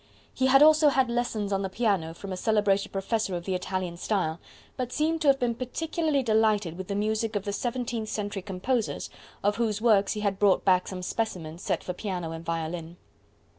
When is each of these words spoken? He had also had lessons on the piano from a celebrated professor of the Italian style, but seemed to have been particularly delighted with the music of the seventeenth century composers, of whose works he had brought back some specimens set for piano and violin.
He 0.33 0.47
had 0.47 0.63
also 0.63 0.89
had 0.89 1.11
lessons 1.11 1.53
on 1.53 1.61
the 1.61 1.69
piano 1.69 2.15
from 2.15 2.31
a 2.31 2.35
celebrated 2.35 2.91
professor 2.91 3.35
of 3.35 3.45
the 3.45 3.53
Italian 3.53 3.97
style, 3.97 4.39
but 4.75 4.91
seemed 4.91 5.21
to 5.21 5.27
have 5.27 5.37
been 5.37 5.53
particularly 5.53 6.23
delighted 6.23 6.75
with 6.75 6.87
the 6.87 6.95
music 6.95 7.35
of 7.35 7.43
the 7.45 7.53
seventeenth 7.53 8.09
century 8.09 8.41
composers, 8.41 9.11
of 9.43 9.57
whose 9.57 9.79
works 9.79 10.13
he 10.13 10.21
had 10.21 10.39
brought 10.39 10.65
back 10.65 10.87
some 10.87 11.03
specimens 11.03 11.61
set 11.61 11.83
for 11.83 11.93
piano 11.93 12.31
and 12.31 12.43
violin. 12.43 12.97